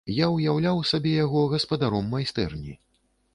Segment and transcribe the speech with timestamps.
[0.19, 2.73] Я ўяўляў сабе яго гаспадаром майстэрні.